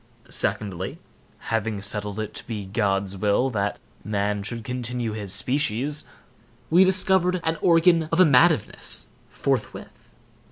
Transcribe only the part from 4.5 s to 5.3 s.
continue